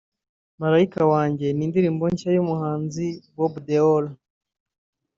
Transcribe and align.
Malaika 0.61 1.01
wanjye 1.11 1.47
ni 1.51 1.63
indirimbo 1.67 2.03
nshya 2.13 2.29
y’umuhanzi 2.35 3.07
Bob 3.35 3.53
Deol 3.67 4.05